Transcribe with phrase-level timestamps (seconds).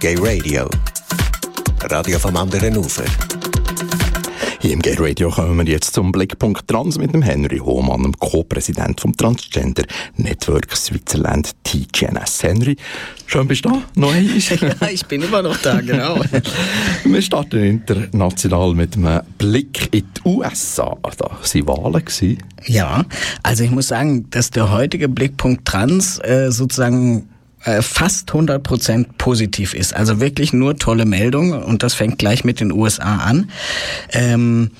[0.00, 0.68] Gay Radio.
[1.82, 3.04] Radio vom anderen Ufer.
[4.60, 8.18] Hier im Gay Radio kommen wir jetzt zum Blickpunkt Trans mit dem Henry Hohmann, dem
[8.18, 9.84] Co-Präsident vom Transgender
[10.16, 12.42] Network Switzerland TGNS.
[12.42, 12.76] Henry,
[13.26, 16.20] schön bist du da, noch Ja, ich bin immer noch da, genau.
[17.04, 20.96] wir starten international mit einem Blick in die USA.
[21.16, 22.38] Da waren Wahlen.
[22.66, 23.04] Ja,
[23.42, 27.28] also ich muss sagen, dass der heutige Blickpunkt Trans äh, sozusagen
[27.64, 29.94] äh, fast 100 Prozent positiv ist.
[29.94, 33.50] Also wirklich nur tolle Meldungen und das fängt gleich mit den USA an.
[34.12, 34.70] Ähm,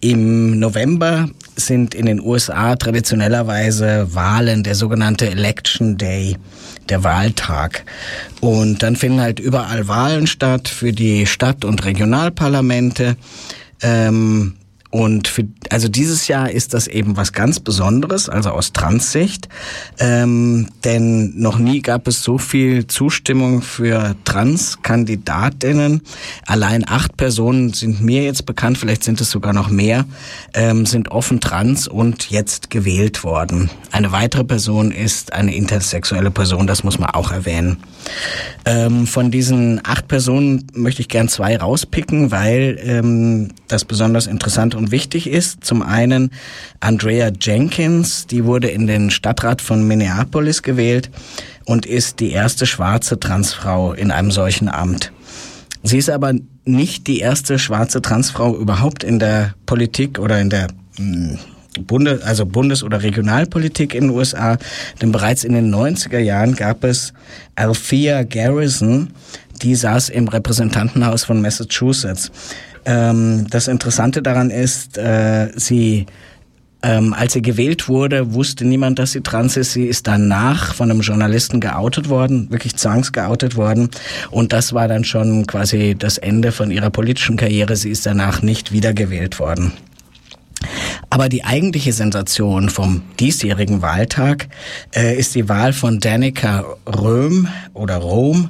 [0.00, 6.36] Im November sind in den USA traditionellerweise Wahlen, der sogenannte Election Day,
[6.88, 7.84] der Wahltag.
[8.40, 13.16] Und dann finden halt überall Wahlen statt für die Stadt- und Regionalparlamente.
[13.82, 14.54] Ähm,
[14.92, 19.48] und für, also dieses Jahr ist das eben was ganz Besonderes, also aus Transsicht.
[19.98, 26.02] Ähm, denn noch nie gab es so viel Zustimmung für Trans-Kandidatinnen.
[26.46, 30.04] Allein acht Personen sind mir jetzt bekannt, vielleicht sind es sogar noch mehr,
[30.52, 33.70] ähm, sind offen trans und jetzt gewählt worden.
[33.92, 37.78] Eine weitere Person ist eine intersexuelle Person, das muss man auch erwähnen.
[38.66, 44.74] Ähm, von diesen acht Personen möchte ich gern zwei rauspicken, weil ähm, das besonders interessant
[44.90, 45.64] wichtig ist.
[45.64, 46.30] Zum einen
[46.80, 51.10] Andrea Jenkins, die wurde in den Stadtrat von Minneapolis gewählt
[51.64, 55.12] und ist die erste schwarze Transfrau in einem solchen Amt.
[55.82, 56.32] Sie ist aber
[56.64, 61.38] nicht die erste schwarze Transfrau überhaupt in der Politik oder in der hm,
[61.80, 64.58] Bundes, also Bundes- oder Regionalpolitik in den USA,
[65.00, 67.12] denn bereits in den 90er Jahren gab es
[67.54, 69.08] Althea Garrison,
[69.62, 72.30] die saß im Repräsentantenhaus von Massachusetts.
[72.84, 76.06] Ähm, das Interessante daran ist, äh, sie
[76.82, 79.72] ähm, als sie gewählt wurde, wusste niemand, dass sie trans ist.
[79.72, 83.88] Sie ist danach von einem Journalisten geoutet worden, wirklich zwangsgeoutet worden.
[84.30, 87.76] Und das war dann schon quasi das Ende von ihrer politischen Karriere.
[87.76, 89.72] Sie ist danach nicht wiedergewählt worden.
[91.12, 94.48] Aber die eigentliche Sensation vom diesjährigen Wahltag
[94.96, 98.48] äh, ist die Wahl von Danica Röhm oder Rom.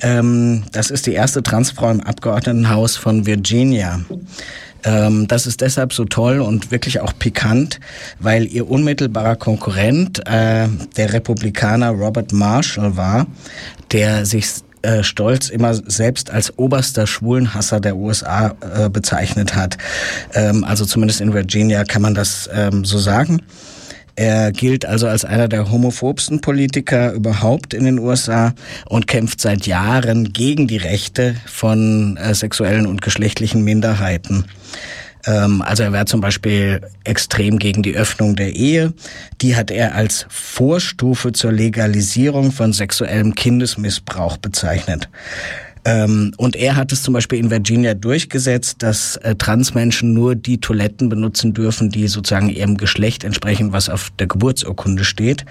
[0.00, 3.98] Ähm, das ist die erste Transfrau im Abgeordnetenhaus von Virginia.
[4.84, 7.80] Ähm, das ist deshalb so toll und wirklich auch pikant,
[8.20, 13.26] weil ihr unmittelbarer Konkurrent äh, der Republikaner Robert Marshall war,
[13.90, 14.46] der sich
[14.84, 19.78] äh, Stolz immer selbst als oberster Schwulenhasser der USA äh, bezeichnet hat.
[20.34, 23.42] Ähm, also zumindest in Virginia kann man das ähm, so sagen.
[24.16, 28.54] Er gilt also als einer der homophobsten Politiker überhaupt in den USA
[28.86, 34.44] und kämpft seit Jahren gegen die Rechte von äh, sexuellen und geschlechtlichen Minderheiten.
[35.26, 38.92] Ähm, also er wäre zum Beispiel extrem gegen die Öffnung der Ehe.
[39.40, 45.08] Die hat er als Vorstufe zur Legalisierung von sexuellem Kindesmissbrauch bezeichnet.
[45.84, 50.58] Ähm, und er hat es zum Beispiel in Virginia durchgesetzt, dass äh, Transmenschen nur die
[50.58, 55.44] Toiletten benutzen dürfen, die sozusagen ihrem Geschlecht entsprechen, was auf der Geburtsurkunde steht.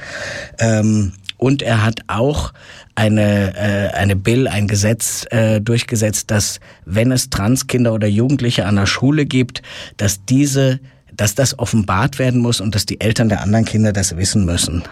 [0.59, 2.53] Ähm, und er hat auch
[2.95, 8.75] eine, äh, eine Bill, ein Gesetz äh, durchgesetzt, dass wenn es Transkinder oder Jugendliche an
[8.75, 9.61] der Schule gibt,
[9.97, 10.79] dass diese
[11.15, 14.83] dass das offenbart werden muss und dass die Eltern der anderen Kinder das wissen müssen.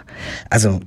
[0.52, 0.82] Also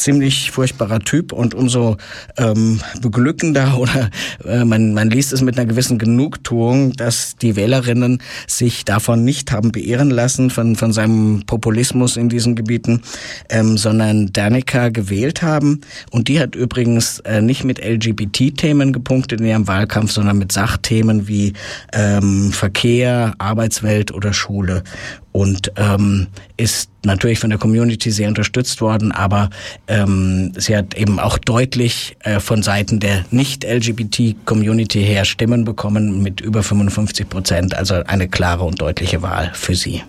[0.00, 1.96] ziemlich furchtbarer Typ und umso
[2.36, 4.10] ähm, beglückender oder
[4.44, 9.52] äh, man, man liest es mit einer gewissen Genugtuung, dass die Wählerinnen sich davon nicht
[9.52, 13.02] haben beirren lassen, von, von seinem Populismus in diesen Gebieten,
[13.48, 15.80] ähm, sondern Danica gewählt haben.
[16.10, 21.28] Und die hat übrigens äh, nicht mit LGBT-Themen gepunktet in ihrem Wahlkampf, sondern mit Sachthemen
[21.28, 21.52] wie
[21.92, 24.82] ähm, Verkehr, Arbeitswelt oder Schule
[25.32, 26.26] und ähm,
[26.56, 29.50] ist natürlich von der Community sehr unterstützt worden, aber
[29.86, 36.40] ähm, sie hat eben auch deutlich äh, von Seiten der Nicht-LGBT-Community her Stimmen bekommen mit
[36.40, 40.02] über 55 Prozent, also eine klare und deutliche Wahl für sie.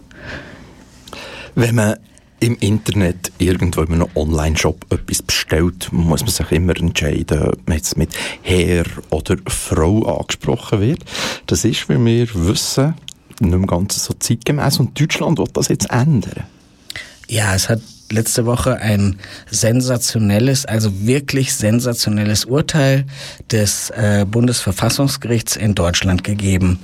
[1.56, 1.96] Wenn man
[2.40, 7.78] im Internet irgendwo in einem Online-Shop etwas bestellt, muss man sich immer entscheiden, ob man
[7.78, 8.10] jetzt mit
[8.42, 11.06] Herr oder Frau angesprochen wird.
[11.46, 12.96] Das ist, wie wir wissen,
[13.40, 16.44] nicht mehr ganz so zeitgemäß und Deutschland wird das jetzt ändern.
[17.28, 17.82] Ja, es hat
[18.12, 19.18] letzte Woche ein
[19.50, 23.06] sensationelles, also wirklich sensationelles Urteil
[23.52, 26.80] des äh, Bundesverfassungsgerichts in Deutschland gegeben.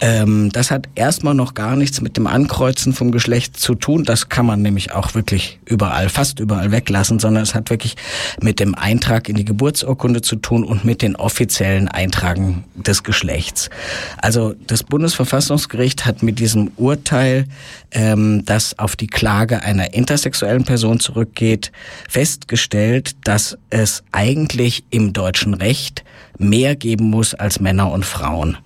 [0.00, 4.04] Ähm, das hat erstmal noch gar nichts mit dem Ankreuzen vom Geschlecht zu tun.
[4.04, 7.96] Das kann man nämlich auch wirklich überall, fast überall weglassen, sondern es hat wirklich
[8.40, 13.70] mit dem Eintrag in die Geburtsurkunde zu tun und mit den offiziellen Eintragen des Geschlechts.
[14.18, 17.46] Also das Bundesverfassungsgericht hat mit diesem Urteil
[17.90, 21.72] ähm, das auf die Klage einer intersexuellen transsexuellen Personen zurückgeht,
[22.08, 26.04] festgestellt, dass es eigentlich im deutschen Recht
[26.38, 28.58] mehr geben muss als Männer und Frauen.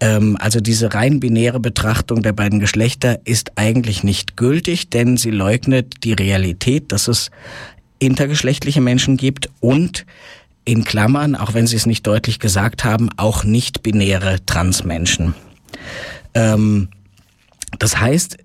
[0.00, 5.30] Ähm, also diese rein binäre Betrachtung der beiden Geschlechter ist eigentlich nicht gültig, denn sie
[5.30, 7.30] leugnet die Realität, dass es
[7.98, 10.06] intergeschlechtliche Menschen gibt und
[10.64, 15.34] in Klammern, auch wenn Sie es nicht deutlich gesagt haben, auch nicht binäre Transmenschen.
[16.34, 16.88] Ähm,
[17.78, 18.36] das heißt,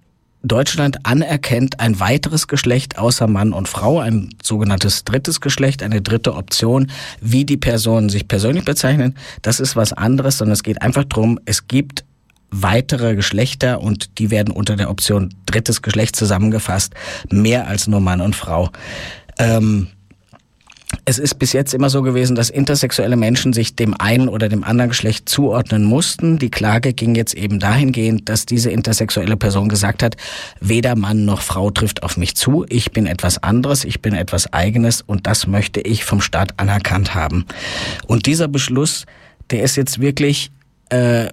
[0.48, 6.36] Deutschland anerkennt ein weiteres Geschlecht außer Mann und Frau, ein sogenanntes drittes Geschlecht, eine dritte
[6.36, 9.16] Option, wie die Personen sich persönlich bezeichnen.
[9.42, 12.06] Das ist was anderes, sondern es geht einfach darum, es gibt
[12.52, 16.94] weitere Geschlechter und die werden unter der Option drittes Geschlecht zusammengefasst,
[17.30, 18.70] mehr als nur Mann und Frau.
[19.38, 19.88] Ähm,
[21.04, 24.64] es ist bis jetzt immer so gewesen, dass intersexuelle Menschen sich dem einen oder dem
[24.64, 26.40] anderen Geschlecht zuordnen mussten.
[26.40, 30.16] Die Klage ging jetzt eben dahingehend, dass diese intersexuelle Person gesagt hat,
[30.60, 34.54] weder Mann noch Frau trifft auf mich zu, ich bin etwas anderes, ich bin etwas
[34.54, 37.46] eigenes und das möchte ich vom Staat anerkannt haben.
[38.08, 39.06] Und dieser Beschluss,
[39.52, 40.52] der ist jetzt wirklich
[40.90, 41.30] äh,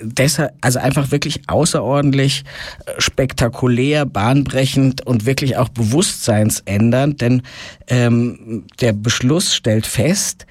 [0.00, 2.44] deshalb, also einfach wirklich außerordentlich
[2.86, 7.42] äh, spektakulär, bahnbrechend und wirklich auch bewusstseinsändernd, denn
[7.88, 10.46] ähm, der Beschluss stellt fest,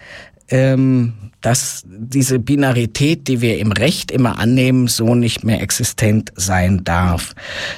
[0.50, 1.14] ähm,
[1.44, 7.36] dass diese Binarität, die wir im Recht immer annehmen, so nicht mehr existent sein darf.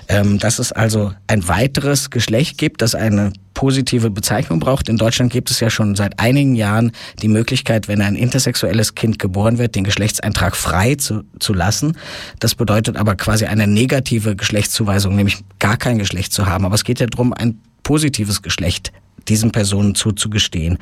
[0.07, 4.87] Ähm, dass es also ein weiteres Geschlecht gibt, das eine positive Bezeichnung braucht.
[4.87, 6.91] In Deutschland gibt es ja schon seit einigen Jahren
[7.23, 11.97] die Möglichkeit, wenn ein intersexuelles Kind geboren wird, den Geschlechtseintrag frei zu, zu lassen.
[12.39, 16.65] Das bedeutet aber quasi eine negative Geschlechtszuweisung, nämlich gar kein Geschlecht zu haben.
[16.65, 18.91] Aber es geht ja darum, ein positives Geschlecht
[19.27, 20.77] diesen Personen zuzugestehen.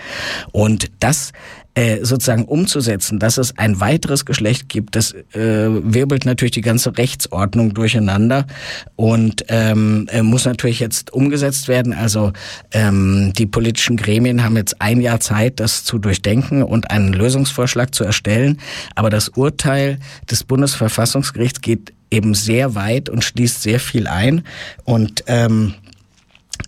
[0.51, 1.31] Und das
[1.75, 6.95] äh, sozusagen umzusetzen, dass es ein weiteres Geschlecht gibt, das äh, wirbelt natürlich die ganze
[6.95, 8.45] Rechtsordnung durcheinander
[8.95, 11.94] und ähm, äh, muss natürlich jetzt umgesetzt werden.
[11.94, 12.31] Also
[12.74, 17.95] ähm, die politischen Gremien haben jetzt ein Jahr Zeit, das zu durchdenken und einen Lösungsvorschlag
[17.95, 18.60] zu erstellen.
[18.94, 19.98] Aber das Urteil
[20.30, 24.44] des Bundesverfassungsgerichts geht eben sehr weit und schließt sehr viel ein
[24.84, 25.74] und ähm,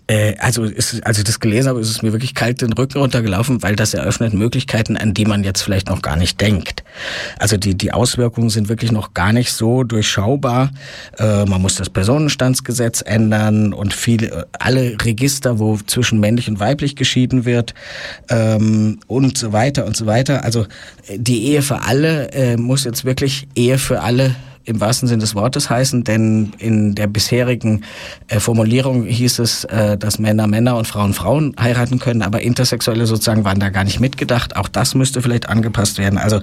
[0.06, 2.98] äh, also ist, als ich das gelesen habe, ist es mir wirklich kalt den Rücken
[2.98, 6.84] runtergelaufen, weil das eröffnet Möglichkeiten, an die man jetzt vielleicht noch gar nicht denkt.
[7.38, 10.70] Also die, die Auswirkungen sind wirklich noch gar nicht so durchschaubar.
[11.18, 16.96] Äh, man muss das Personenstandsgesetz ändern und viele, alle Register, wo zwischen männlich und weiblich
[16.96, 17.74] geschieden wird
[18.28, 20.44] ähm, und so weiter und so weiter.
[20.44, 20.66] Also
[21.14, 24.34] die Ehe für alle äh, muss jetzt wirklich Ehe für alle
[24.66, 27.84] im wahrsten Sinne des Wortes heißen, denn in der bisherigen
[28.28, 33.06] äh, Formulierung hieß es, äh, dass Männer Männer und Frauen Frauen heiraten können, aber Intersexuelle
[33.06, 34.56] sozusagen waren da gar nicht mitgedacht.
[34.56, 36.18] Auch das müsste vielleicht angepasst werden.
[36.18, 36.40] Also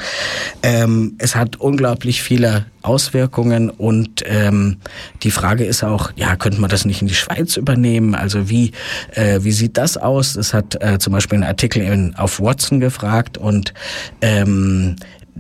[0.64, 4.78] ähm, es hat unglaublich viele Auswirkungen und ähm,
[5.24, 8.16] die Frage ist auch, ja, könnte man das nicht in die Schweiz übernehmen?
[8.16, 8.72] Also wie
[9.12, 10.34] äh, wie sieht das aus?
[10.34, 13.74] Das hat äh, zum Beispiel ein Artikel in, auf Watson gefragt und
[14.22, 14.96] ähm,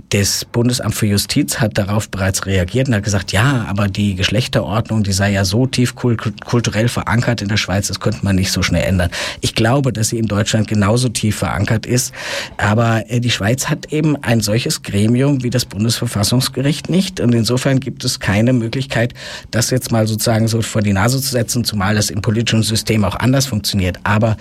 [0.09, 5.03] das Bundesamt für Justiz hat darauf bereits reagiert und hat gesagt, ja, aber die Geschlechterordnung,
[5.03, 8.63] die sei ja so tief kulturell verankert in der Schweiz, das könnte man nicht so
[8.63, 9.11] schnell ändern.
[9.41, 12.13] Ich glaube, dass sie in Deutschland genauso tief verankert ist,
[12.57, 17.79] aber äh, die Schweiz hat eben ein solches Gremium wie das Bundesverfassungsgericht nicht und insofern
[17.79, 19.13] gibt es keine Möglichkeit,
[19.51, 23.05] das jetzt mal sozusagen so vor die Nase zu setzen, zumal das im politischen System
[23.05, 23.99] auch anders funktioniert.
[24.03, 24.37] Aber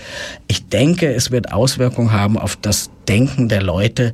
[0.48, 4.12] ich denke, es wird Auswirkungen haben auf das Denken der Leute,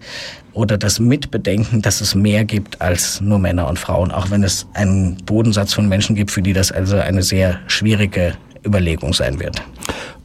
[0.58, 4.66] oder das Mitbedenken, dass es mehr gibt als nur Männer und Frauen, auch wenn es
[4.74, 8.34] einen Bodensatz von Menschen gibt, für die das also eine sehr schwierige
[8.66, 9.62] Überlegung sein wird.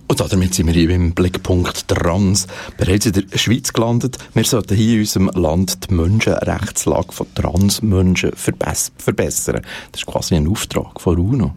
[0.07, 4.17] Und damit sind wir im Blickpunkt Trans bereits in der Schweiz gelandet.
[4.33, 9.61] Wir sollten hier in unserem Land die Menschenrechtslage von Transmenschen verbessern.
[9.91, 11.53] Das ist quasi ein Auftrag von UNO.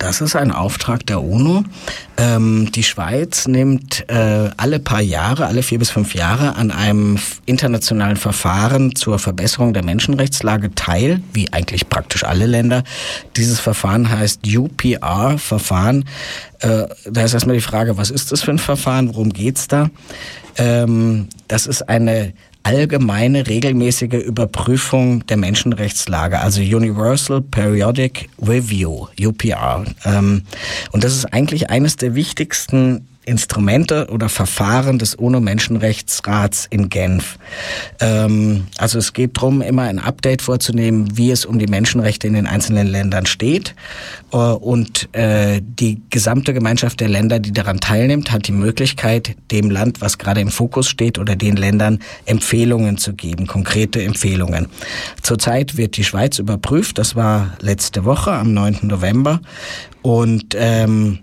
[0.00, 1.62] Das ist ein Auftrag der UNO.
[2.16, 7.18] Ähm, die Schweiz nimmt äh, alle paar Jahre, alle vier bis fünf Jahre an einem
[7.44, 12.82] internationalen Verfahren zur Verbesserung der Menschenrechtslage teil, wie eigentlich praktisch alle Länder.
[13.36, 16.06] Dieses Verfahren heißt UPR-Verfahren.
[16.60, 19.90] Äh, da ist erstmal die Frage, was ist das für ein Verfahren, worum geht's da?
[20.56, 29.84] Ähm, das ist eine allgemeine regelmäßige Überprüfung der Menschenrechtslage, also Universal Periodic Review, UPR.
[30.04, 30.42] Ähm,
[30.92, 37.38] und das ist eigentlich eines der wichtigsten Instrumente oder Verfahren des UNO-Menschenrechtsrats in Genf.
[38.00, 42.34] Ähm, also es geht darum, immer ein Update vorzunehmen, wie es um die Menschenrechte in
[42.34, 43.76] den einzelnen Ländern steht.
[44.32, 49.70] Äh, und äh, die gesamte Gemeinschaft der Länder, die daran teilnimmt, hat die Möglichkeit, dem
[49.70, 54.66] Land, was gerade im Fokus steht, oder den Ländern Empfehlungen zu geben, konkrete Empfehlungen.
[55.22, 56.98] Zurzeit wird die Schweiz überprüft.
[56.98, 58.78] Das war letzte Woche am 9.
[58.82, 59.40] November.
[60.02, 61.20] Und ähm,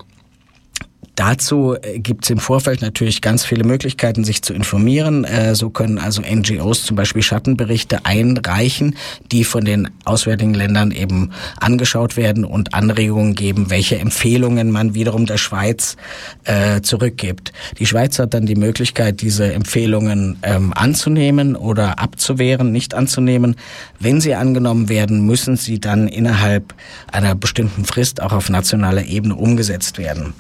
[1.18, 5.24] Dazu äh, gibt es im Vorfeld natürlich ganz viele Möglichkeiten, sich zu informieren.
[5.24, 8.96] Äh, so können also NGOs zum Beispiel Schattenberichte einreichen,
[9.32, 15.26] die von den auswärtigen Ländern eben angeschaut werden und Anregungen geben, welche Empfehlungen man wiederum
[15.26, 15.98] der Schweiz
[16.44, 17.52] äh, zurückgibt.
[17.80, 23.56] Die Schweiz hat dann die Möglichkeit, diese Empfehlungen ähm, anzunehmen oder abzuwehren, nicht anzunehmen.
[24.00, 26.76] Wenn sie angenommen werden, müssen sie dann innerhalb
[27.12, 30.36] einer bestimmten Frist auch auf nationaler Ebene umgesetzt werden.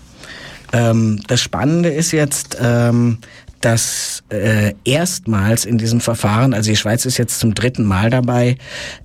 [0.74, 3.19] Ähm, das Spannende ist jetzt, ähm,
[3.62, 8.57] dass äh, erstmals in diesem Verfahren, also die Schweiz ist jetzt zum dritten Mal dabei,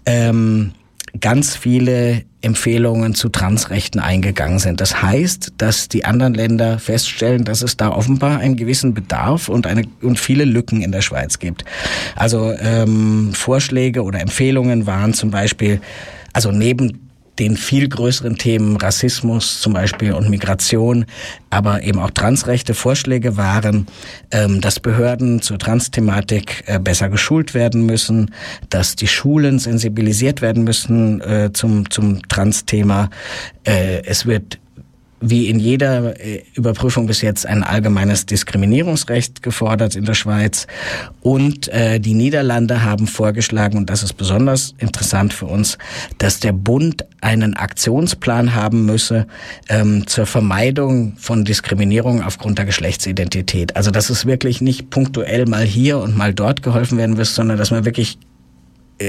[0.05, 0.73] ähm,
[1.21, 4.81] ganz viele Empfehlungen zu Transrechten eingegangen sind.
[4.81, 9.67] Das heißt, dass die anderen Länder feststellen, dass es da offenbar einen gewissen Bedarf und
[9.67, 11.65] eine und viele Lücken in der Schweiz gibt.
[12.17, 15.81] Also ähm, Vorschläge oder Empfehlungen waren zum Beispiel,
[16.33, 21.07] also neben den viel größeren Themen Rassismus zum Beispiel und Migration,
[21.51, 23.87] aber eben auch Transrechte Vorschläge waren,
[24.31, 28.33] ähm, dass Behörden zur Transthematik äh, besser geschult werden müssen,
[28.69, 33.09] dass die Schulen sensibilisiert werden müssen äh, zum, zum Transthema.
[33.65, 34.59] Äh, es wird
[35.23, 40.67] wie in jeder äh, Überprüfung bis jetzt ein allgemeines Diskriminierungsrecht gefordert in der Schweiz.
[41.23, 45.79] Und äh, die Niederlande haben vorgeschlagen, und das ist besonders interessant für uns,
[46.19, 49.27] dass der Bund einen Aktionsplan haben müsse
[49.69, 53.77] ähm, zur Vermeidung von Diskriminierung aufgrund der Geschlechtsidentität.
[53.77, 57.59] Also dass es wirklich nicht punktuell mal hier und mal dort geholfen werden muss, sondern
[57.59, 58.19] dass man wirklich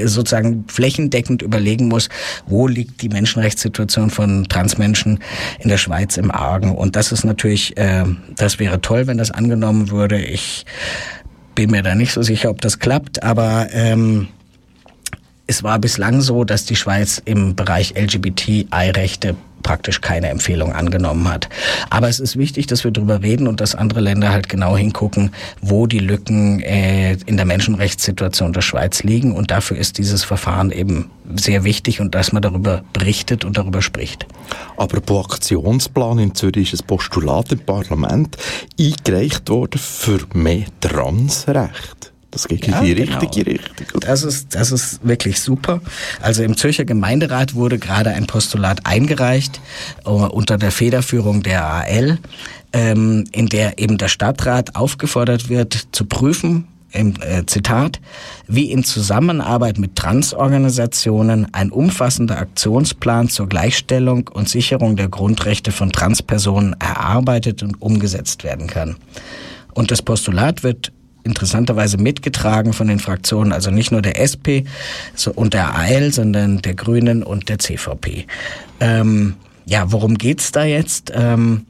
[0.04, 2.08] sozusagen flächendeckend überlegen muss,
[2.46, 5.20] wo liegt die Menschenrechtssituation von Transmenschen
[5.60, 6.74] in der Schweiz im Argen.
[6.74, 8.04] Und das ist natürlich, äh,
[8.36, 10.20] das wäre toll, wenn das angenommen würde.
[10.20, 10.64] Ich
[11.54, 14.28] bin mir da nicht so sicher, ob das klappt, aber ähm,
[15.46, 21.48] es war bislang so, dass die Schweiz im Bereich LGBTI-Rechte praktisch keine Empfehlung angenommen hat.
[21.90, 25.32] Aber es ist wichtig, dass wir darüber reden und dass andere Länder halt genau hingucken,
[25.60, 29.34] wo die Lücken äh, in der Menschenrechtssituation der Schweiz liegen.
[29.34, 33.82] Und dafür ist dieses Verfahren eben sehr wichtig und dass man darüber berichtet und darüber
[33.82, 34.26] spricht.
[34.76, 38.36] Aber pro Aktionsplan in Zürich ist ein Postulat im Parlament
[38.78, 42.13] eingereicht worden für mehr Transrecht.
[42.34, 43.20] Das geht ja, in die genau.
[43.20, 44.00] richtige Richtung.
[44.00, 45.80] Das ist, das ist wirklich super.
[46.20, 49.60] Also im Zürcher Gemeinderat wurde gerade ein Postulat eingereicht
[50.04, 52.18] uh, unter der Federführung der AL,
[52.72, 58.00] ähm, in der eben der Stadtrat aufgefordert wird, zu prüfen, im äh, Zitat,
[58.48, 65.92] wie in Zusammenarbeit mit Transorganisationen ein umfassender Aktionsplan zur Gleichstellung und Sicherung der Grundrechte von
[65.92, 68.96] Transpersonen erarbeitet und umgesetzt werden kann.
[69.72, 70.92] Und das Postulat wird
[71.24, 74.68] interessanterweise mitgetragen von den Fraktionen, also nicht nur der SP
[75.34, 78.26] und der AL, sondern der Grünen und der CVP.
[78.80, 79.34] Ähm,
[79.66, 81.12] ja, worum geht's da jetzt?
[81.14, 81.66] Ähm,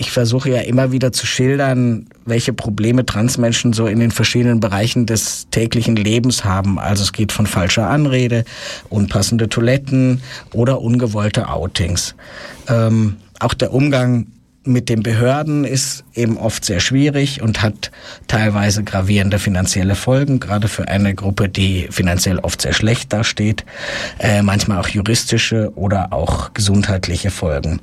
[0.00, 5.06] ich versuche ja immer wieder zu schildern, welche Probleme Transmenschen so in den verschiedenen Bereichen
[5.06, 6.78] des täglichen Lebens haben.
[6.78, 8.44] Also es geht von falscher Anrede,
[8.90, 12.14] unpassende Toiletten oder ungewollte Outings.
[12.68, 14.28] Ähm, auch der Umgang
[14.68, 17.90] mit den Behörden ist eben oft sehr schwierig und hat
[18.26, 23.64] teilweise gravierende finanzielle Folgen, gerade für eine Gruppe, die finanziell oft sehr schlecht dasteht,
[24.18, 27.80] äh, manchmal auch juristische oder auch gesundheitliche Folgen.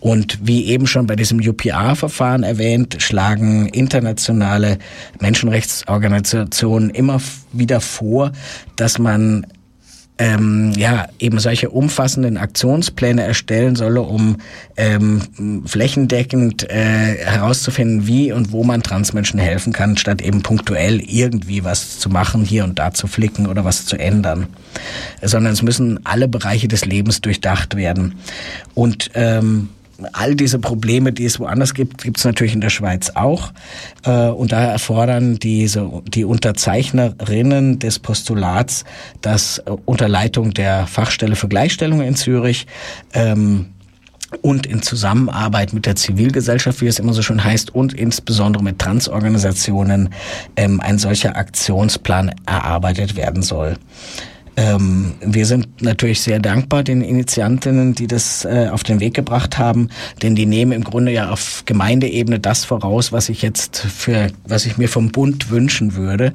[0.00, 4.78] Und wie eben schon bei diesem UPR-Verfahren erwähnt, schlagen internationale
[5.20, 7.20] Menschenrechtsorganisationen immer
[7.52, 8.32] wieder vor,
[8.76, 9.46] dass man
[10.18, 14.36] ähm, ja eben solche umfassenden Aktionspläne erstellen solle, um
[14.76, 21.64] ähm, flächendeckend äh, herauszufinden, wie und wo man Transmenschen helfen kann, statt eben punktuell irgendwie
[21.64, 24.46] was zu machen, hier und da zu flicken oder was zu ändern.
[25.22, 28.14] Sondern es müssen alle Bereiche des Lebens durchdacht werden.
[28.74, 29.68] Und ähm,
[30.12, 33.52] all diese Probleme, die es woanders gibt, gibt es natürlich in der Schweiz auch.
[34.04, 38.84] Äh, und daher erfordern diese, die Unterzeichnerinnen des Postulats,
[39.20, 42.66] dass äh, unter Leitung der Fachstelle für Gleichstellung in Zürich
[43.14, 43.66] ähm,
[44.42, 48.78] und in Zusammenarbeit mit der Zivilgesellschaft, wie es immer so schön heißt, und insbesondere mit
[48.78, 50.10] Transorganisationen
[50.56, 53.76] ähm, ein solcher Aktionsplan erarbeitet werden soll.
[54.56, 59.58] Ähm, wir sind natürlich sehr dankbar den Initiantinnen, die das äh, auf den Weg gebracht
[59.58, 59.90] haben,
[60.22, 64.64] denn die nehmen im Grunde ja auf Gemeindeebene das voraus, was ich jetzt für, was
[64.64, 66.32] ich mir vom Bund wünschen würde.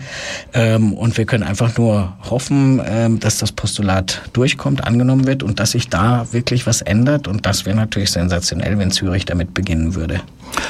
[0.54, 5.60] Ähm, und wir können einfach nur hoffen, ähm, dass das Postulat durchkommt, angenommen wird und
[5.60, 7.28] dass sich da wirklich was ändert.
[7.28, 10.22] Und das wäre natürlich sensationell, wenn Zürich damit beginnen würde.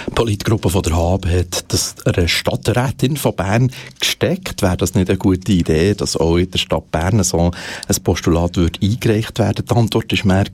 [0.07, 4.61] Die Politgruppe von der HAB hat das einer Stadträtin von Bern gesteckt.
[4.61, 7.51] Wäre das nicht eine gute Idee, dass auch in der Stadt Bern so
[7.87, 9.65] ein Postulat würde eingereicht werden?
[9.69, 10.45] Die Antwort war mehr,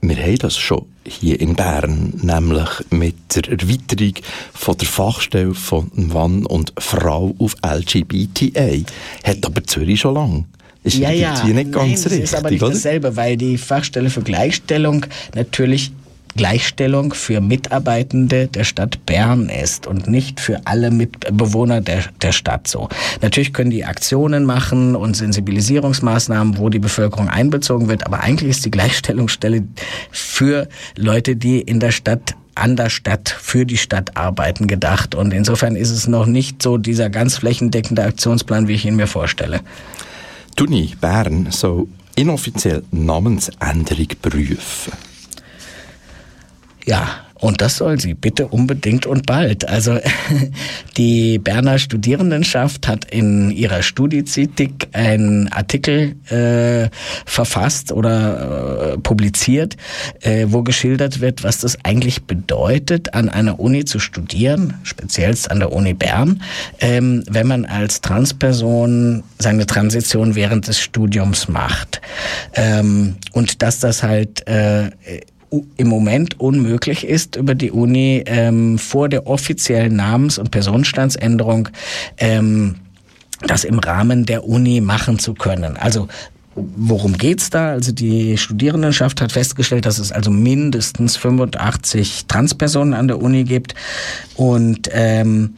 [0.00, 4.14] wir haben das schon hier in Bern, nämlich mit der Erweiterung
[4.52, 8.84] von der Fachstelle von Mann und Frau auf LGBTA.
[9.24, 10.44] Hat aber Zürich schon lange.
[10.84, 11.44] Ist ja, ja.
[11.44, 12.20] hier nicht ganz Nein, richtig.
[12.20, 12.72] ist aber nicht oder?
[12.72, 15.04] dasselbe, weil die Fachstelle für Gleichstellung
[15.34, 15.92] natürlich
[16.38, 22.68] Gleichstellung für Mitarbeitende der Stadt Bern ist und nicht für alle Mitbewohner der, der Stadt
[22.68, 22.88] so.
[23.20, 28.64] Natürlich können die Aktionen machen und Sensibilisierungsmaßnahmen, wo die Bevölkerung einbezogen wird, aber eigentlich ist
[28.64, 29.64] die Gleichstellungsstelle
[30.12, 35.14] für Leute, die in der Stadt an der Stadt, für die Stadt arbeiten gedacht.
[35.14, 39.06] Und insofern ist es noch nicht so dieser ganz flächendeckende Aktionsplan, wie ich ihn mir
[39.06, 39.60] vorstelle.
[40.58, 45.07] Die Uni Bern soll inoffiziell Namensänderung prüfen.
[46.88, 49.68] Ja, und das soll sie bitte unbedingt und bald.
[49.68, 49.98] Also
[50.96, 56.88] die Berner Studierendenschaft hat in ihrer Studizithik einen Artikel äh,
[57.26, 59.76] verfasst oder äh, publiziert,
[60.22, 65.58] äh, wo geschildert wird, was das eigentlich bedeutet, an einer Uni zu studieren, speziell an
[65.58, 66.42] der Uni Bern,
[66.80, 72.00] ähm, wenn man als Transperson seine Transition während des Studiums macht.
[72.54, 74.90] Ähm, und dass das halt äh,
[75.76, 81.68] im Moment unmöglich ist, über die Uni ähm, vor der offiziellen Namens- und Personenstandsänderung
[82.18, 82.76] ähm,
[83.46, 85.76] das im Rahmen der Uni machen zu können.
[85.76, 86.08] Also
[86.76, 87.70] Worum geht's da?
[87.70, 93.74] Also die Studierendenschaft hat festgestellt, dass es also mindestens 85 Transpersonen an der Uni gibt
[94.34, 95.54] und ähm,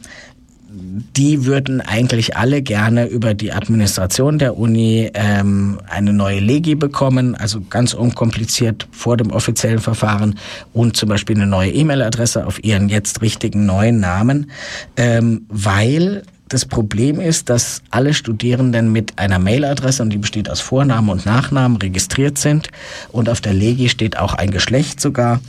[0.73, 7.35] die würden eigentlich alle gerne über die Administration der Uni ähm, eine neue Legi bekommen,
[7.35, 10.39] also ganz unkompliziert vor dem offiziellen Verfahren
[10.73, 14.51] und zum Beispiel eine neue E-Mail-Adresse auf ihren jetzt richtigen neuen Namen,
[14.95, 20.59] ähm, weil das Problem ist, dass alle Studierenden mit einer Mailadresse, und die besteht aus
[20.59, 22.69] Vornamen und Nachnamen, registriert sind.
[23.11, 25.39] Und auf der Legi steht auch ein Geschlecht sogar.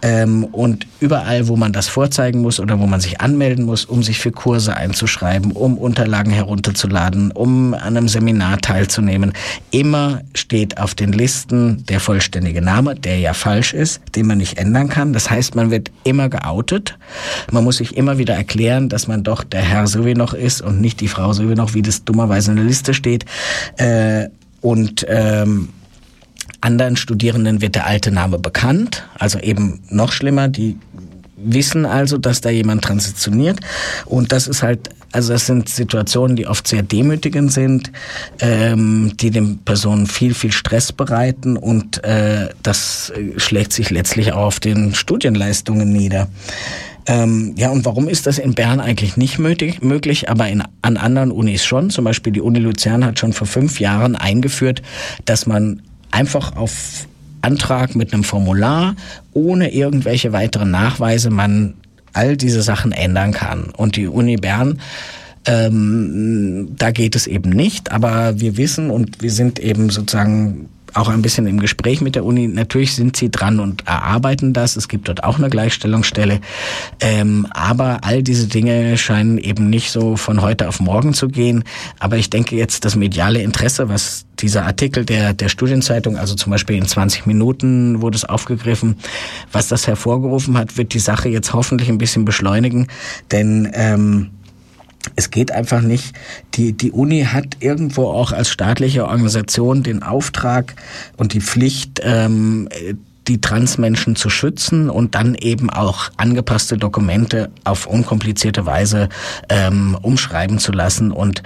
[0.00, 4.04] Ähm, und überall, wo man das vorzeigen muss oder wo man sich anmelden muss, um
[4.04, 9.32] sich für Kurse einzuschreiben, um Unterlagen herunterzuladen, um an einem Seminar teilzunehmen,
[9.72, 14.58] immer steht auf den Listen der vollständige Name, der ja falsch ist, den man nicht
[14.58, 15.12] ändern kann.
[15.12, 16.96] Das heißt, man wird immer geoutet.
[17.50, 20.43] Man muss sich immer wieder erklären, dass man doch der Herr so wie noch ist
[20.60, 23.24] und nicht die Frau, so wie noch, wie das dummerweise in der Liste steht.
[23.76, 24.28] Äh,
[24.60, 25.68] und ähm,
[26.60, 30.78] anderen Studierenden wird der alte Name bekannt, also eben noch schlimmer, die
[31.36, 33.60] wissen also, dass da jemand transitioniert
[34.06, 37.92] und das ist halt, also das sind Situationen, die oft sehr demütigend sind,
[38.40, 44.46] ähm, die den Personen viel, viel Stress bereiten und äh, das schlägt sich letztlich auch
[44.46, 46.28] auf den Studienleistungen nieder.
[47.06, 50.96] Ähm, ja, und warum ist das in Bern eigentlich nicht möglich, möglich aber in, an
[50.96, 51.90] anderen Unis schon?
[51.90, 54.82] Zum Beispiel die Uni Luzern hat schon vor fünf Jahren eingeführt,
[55.24, 57.06] dass man einfach auf
[57.42, 58.96] Antrag mit einem Formular
[59.32, 61.74] ohne irgendwelche weiteren Nachweise man
[62.14, 63.64] all diese Sachen ändern kann.
[63.76, 64.78] Und die Uni Bern
[65.46, 71.08] ähm, da geht es eben nicht, aber wir wissen und wir sind eben sozusagen auch
[71.08, 72.48] ein bisschen im Gespräch mit der Uni.
[72.48, 74.76] Natürlich sind sie dran und erarbeiten das.
[74.76, 76.40] Es gibt dort auch eine Gleichstellungsstelle.
[77.00, 81.64] Ähm, aber all diese Dinge scheinen eben nicht so von heute auf morgen zu gehen.
[81.98, 86.50] Aber ich denke jetzt, das mediale Interesse, was dieser Artikel der, der Studienzeitung, also zum
[86.50, 88.96] Beispiel in 20 Minuten wurde es aufgegriffen,
[89.52, 92.88] was das hervorgerufen hat, wird die Sache jetzt hoffentlich ein bisschen beschleunigen.
[93.30, 94.30] Denn ähm,
[95.16, 96.14] es geht einfach nicht.
[96.54, 100.74] Die, die Uni hat irgendwo auch als staatliche Organisation den Auftrag
[101.16, 102.68] und die Pflicht, ähm,
[103.28, 109.08] die Transmenschen zu schützen und dann eben auch angepasste Dokumente auf unkomplizierte Weise
[109.48, 111.10] ähm, umschreiben zu lassen.
[111.10, 111.42] Und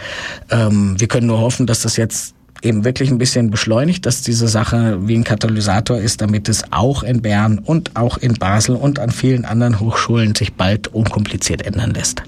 [0.50, 4.48] ähm, wir können nur hoffen, dass das jetzt eben wirklich ein bisschen beschleunigt, dass diese
[4.48, 8.98] Sache wie ein Katalysator ist, damit es auch in Bern und auch in Basel und
[8.98, 12.22] an vielen anderen Hochschulen sich bald unkompliziert ändern lässt.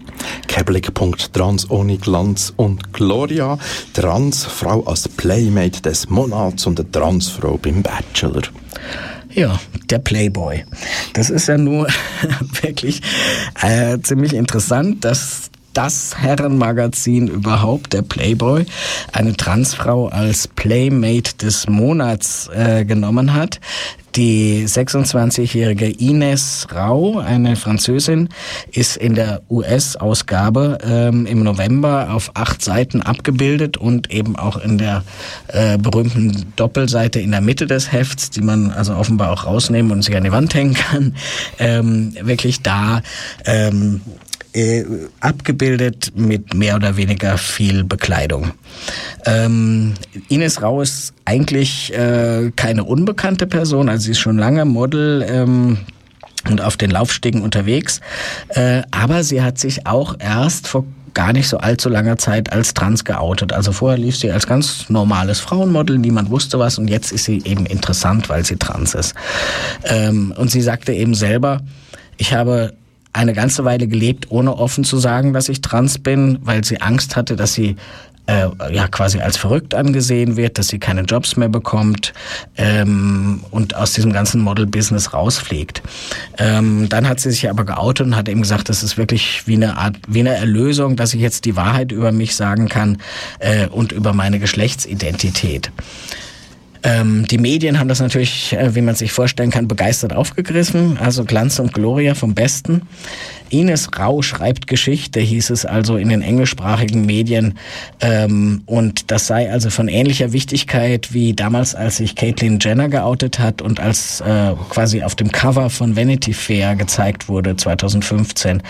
[0.48, 3.58] Kein Blickpunkt Trans ohne Glanz und Gloria.
[3.94, 8.42] Transfrau als Playmate des Monats und eine Transfrau beim Bachelor.
[9.32, 10.64] Ja, der Playboy.
[11.12, 11.86] Das ist ja nur
[12.62, 13.00] wirklich
[13.62, 18.66] äh, ziemlich interessant, dass das Herrenmagazin überhaupt, der Playboy,
[19.12, 23.60] eine Transfrau als Playmate des Monats äh, genommen hat.
[24.16, 28.28] Die 26-jährige Ines Rau, eine Französin,
[28.72, 34.78] ist in der US-Ausgabe ähm, im November auf acht Seiten abgebildet und eben auch in
[34.78, 35.04] der
[35.46, 40.02] äh, berühmten Doppelseite in der Mitte des Hefts, die man also offenbar auch rausnehmen und
[40.02, 41.14] sich an die Wand hängen kann,
[41.60, 43.02] ähm, wirklich da
[43.44, 44.00] ähm,
[44.52, 44.84] äh,
[45.20, 48.52] abgebildet mit mehr oder weniger viel Bekleidung.
[49.26, 49.94] Ähm,
[50.28, 55.24] Ines Rau ist eigentlich äh, keine unbekannte Person, also sie ist schon lange Model.
[55.28, 55.78] Ähm,
[56.48, 58.00] und auf den Laufstegen unterwegs.
[58.48, 62.74] Äh, aber sie hat sich auch erst vor gar nicht so allzu langer Zeit als
[62.74, 63.52] trans geoutet.
[63.52, 67.42] Also vorher lief sie als ganz normales Frauenmodel, niemand wusste was und jetzt ist sie
[67.44, 69.14] eben interessant, weil sie trans ist.
[69.84, 71.60] Ähm, und sie sagte eben selber,
[72.16, 72.74] ich habe
[73.12, 77.16] eine ganze Weile gelebt, ohne offen zu sagen, dass ich trans bin, weil sie Angst
[77.16, 77.76] hatte, dass sie
[78.26, 82.12] äh, ja quasi als verrückt angesehen wird, dass sie keine Jobs mehr bekommt
[82.56, 85.82] ähm, und aus diesem ganzen Model-Business rausfliegt.
[86.38, 89.54] Ähm, dann hat sie sich aber geoutet und hat eben gesagt, das ist wirklich wie
[89.54, 92.98] eine Art, wie eine Erlösung, dass ich jetzt die Wahrheit über mich sagen kann
[93.40, 95.72] äh, und über meine Geschlechtsidentität.
[96.82, 100.98] Ähm, die Medien haben das natürlich, äh, wie man sich vorstellen kann, begeistert aufgegriffen.
[100.98, 102.82] Also Glanz und Gloria vom Besten.
[103.50, 107.58] Ines Rau schreibt Geschichte, hieß es also in den englischsprachigen Medien.
[108.00, 113.38] Ähm, und das sei also von ähnlicher Wichtigkeit wie damals, als sich Caitlyn Jenner geoutet
[113.38, 118.62] hat und als äh, quasi auf dem Cover von Vanity Fair gezeigt wurde 2015.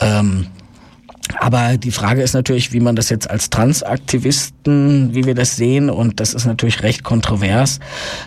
[0.00, 0.46] Ähm,
[1.38, 5.90] aber die Frage ist natürlich, wie man das jetzt als Transaktivisten, wie wir das sehen,
[5.90, 7.80] und das ist natürlich recht kontrovers.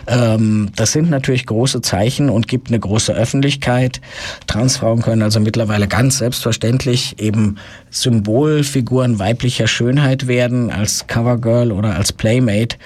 [0.06, 4.00] Ähm, das sind natürlich große Zeichen und gibt eine große Öffentlichkeit.
[4.46, 7.56] Transfrauen können also mittlerweile ganz selbstverständlich eben
[7.90, 12.76] Symbolfiguren weiblicher Schönheit werden, als Covergirl oder als Playmate.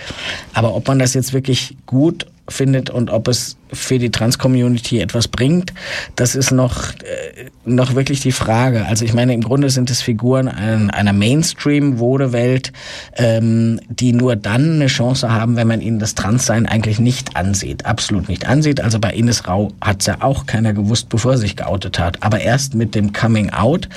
[0.54, 5.28] Aber ob man das jetzt wirklich gut findet und ob es für die Trans-Community etwas
[5.28, 5.74] bringt,
[6.16, 8.87] das ist noch, äh, noch wirklich die Frage.
[8.87, 12.72] Also ich meine, im Grunde sind es Figuren einer Mainstream-Wodewelt,
[13.16, 17.84] ähm, die nur dann eine Chance haben, wenn man ihnen das Transsein eigentlich nicht ansieht,
[17.87, 18.80] absolut nicht ansieht.
[18.80, 22.22] Also bei Ines Rau hat es ja auch keiner gewusst, bevor er sich geoutet hat.
[22.22, 23.88] Aber erst mit dem Coming Out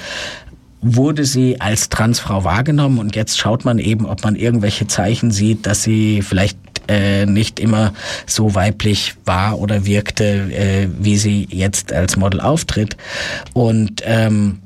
[0.82, 5.66] wurde sie als Transfrau wahrgenommen und jetzt schaut man eben, ob man irgendwelche Zeichen sieht,
[5.68, 6.58] dass sie vielleicht
[6.92, 7.94] äh, nicht immer
[8.26, 12.98] so weiblich war oder wirkte, äh, wie sie jetzt als Model auftritt.
[13.54, 14.60] Und ähm,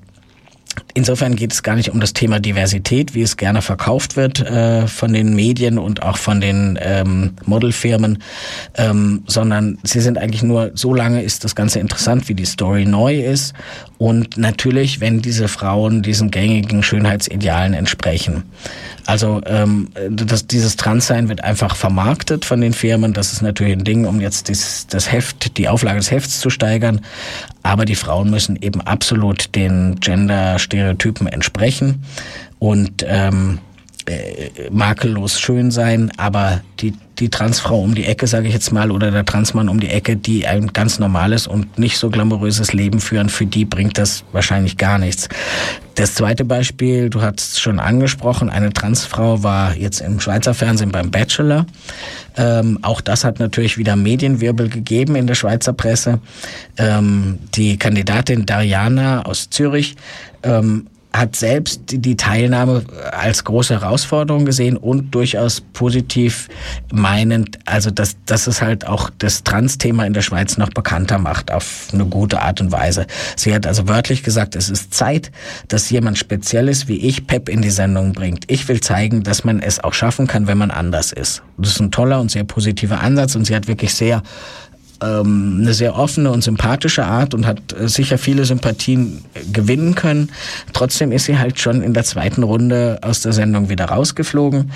[0.98, 4.88] Insofern geht es gar nicht um das Thema Diversität, wie es gerne verkauft wird äh,
[4.88, 8.20] von den Medien und auch von den ähm, Modelfirmen,
[8.76, 12.86] ähm, sondern sie sind eigentlich nur, so lange ist das Ganze interessant, wie die Story
[12.86, 13.54] neu ist
[13.98, 18.44] und natürlich, wenn diese Frauen diesen gängigen Schönheitsidealen entsprechen.
[19.06, 23.14] Also ähm, das, dieses Transsein wird einfach vermarktet von den Firmen.
[23.14, 26.50] Das ist natürlich ein Ding, um jetzt das, das Heft, die Auflage des Hefts zu
[26.50, 27.02] steigern.
[27.64, 32.04] Aber die Frauen müssen eben absolut den Gender-Stereotypen entsprechen.
[32.60, 33.60] Und ähm,
[34.08, 38.92] äh, makellos schön sein, aber die, die Transfrau um die Ecke, sage ich jetzt mal,
[38.92, 43.00] oder der Transmann um die Ecke, die ein ganz normales und nicht so glamouröses Leben
[43.00, 45.28] führen, für die bringt das wahrscheinlich gar nichts.
[45.96, 51.10] Das zweite Beispiel, du hast schon angesprochen, eine Transfrau war jetzt im Schweizer Fernsehen beim
[51.10, 51.66] Bachelor.
[52.38, 56.20] Ähm, auch das hat natürlich wieder Medienwirbel gegeben in der Schweizer Presse.
[56.78, 59.96] Ähm, die Kandidatin Dariana aus Zürich
[60.46, 66.50] ähm, hat selbst die Teilnahme als große Herausforderung gesehen und durchaus positiv
[66.92, 71.52] meinend, also dass, dass es halt auch das Trans-Thema in der Schweiz noch bekannter macht
[71.52, 73.08] auf eine gute Art und Weise.
[73.36, 75.32] Sie hat also wörtlich gesagt, es ist Zeit,
[75.68, 78.46] dass jemand Spezielles wie ich Pep in die Sendung bringt.
[78.48, 81.44] Ich will zeigen, dass man es auch schaffen kann, wenn man anders ist.
[81.58, 84.22] Das ist ein toller und sehr positiver Ansatz und sie hat wirklich sehr
[85.02, 90.30] ähm, eine sehr offene und sympathische Art und hat äh, sicher viele Sympathien gewinnen können.
[90.74, 94.72] Trotzdem ist sie halt schon in der zweiten Runde aus der Sendung wieder rausgeflogen.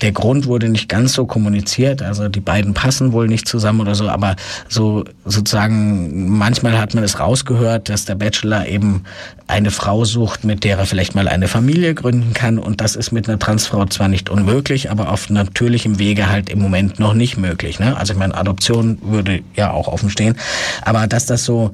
[0.00, 3.94] Der Grund wurde nicht ganz so kommuniziert, also die beiden passen wohl nicht zusammen oder
[3.94, 4.36] so, aber
[4.68, 9.04] so sozusagen manchmal hat man es rausgehört, dass der Bachelor eben
[9.46, 13.12] eine Frau sucht, mit der er vielleicht mal eine Familie gründen kann und das ist
[13.12, 17.36] mit einer Transfrau zwar nicht unmöglich, aber auf natürlichem Wege halt im Moment noch nicht
[17.36, 17.78] möglich.
[17.78, 17.96] Ne?
[17.96, 20.36] Also ich meine, Adoption würde ja ja auch offen stehen.
[20.82, 21.72] Aber dass das so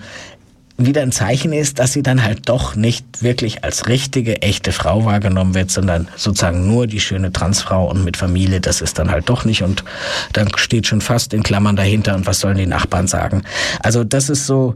[0.87, 5.05] wieder ein Zeichen ist, dass sie dann halt doch nicht wirklich als richtige, echte Frau
[5.05, 9.29] wahrgenommen wird, sondern sozusagen nur die schöne Transfrau und mit Familie, das ist dann halt
[9.29, 9.85] doch nicht und
[10.33, 13.43] dann steht schon fast in Klammern dahinter und was sollen die Nachbarn sagen.
[13.81, 14.75] Also das ist so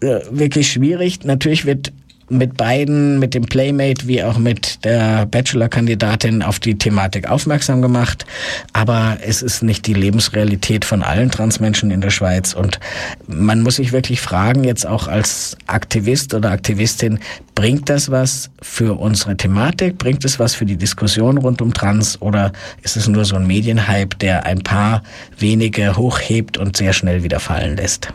[0.00, 1.24] äh, wirklich schwierig.
[1.24, 1.92] Natürlich wird
[2.36, 8.26] mit beiden, mit dem Playmate wie auch mit der Bachelor-Kandidatin auf die Thematik aufmerksam gemacht.
[8.72, 12.54] Aber es ist nicht die Lebensrealität von allen Transmenschen in der Schweiz.
[12.54, 12.80] Und
[13.26, 17.18] man muss sich wirklich fragen, jetzt auch als Aktivist oder Aktivistin,
[17.54, 19.98] bringt das was für unsere Thematik?
[19.98, 22.20] Bringt es was für die Diskussion rund um Trans?
[22.20, 25.02] Oder ist es nur so ein Medienhype, der ein paar
[25.38, 28.12] wenige hochhebt und sehr schnell wieder fallen lässt?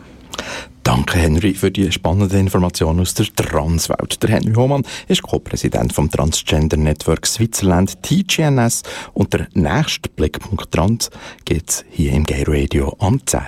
[0.82, 4.22] Danke, Henry, für die spannenden Informationen aus der Transwelt.
[4.22, 11.10] Der Henry Hohmann ist Co-Präsident vom Transgender Network Switzerland TGNS und der nächste Blickpunkt Trans
[11.44, 13.40] geht es hier im Gay Radio am 10.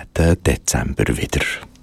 [0.45, 1.41] Dezember wieder.